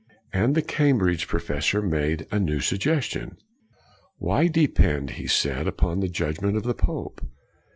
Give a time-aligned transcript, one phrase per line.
[0.33, 3.37] And the Cambridge pro fessor made a new suggestion.
[4.17, 7.21] Why de pend, he said, upon the judgment of the pope?